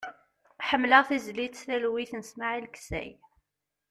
[0.67, 3.11] Ḥemmleɣ tizlit "Talwit" n Smail Kessay.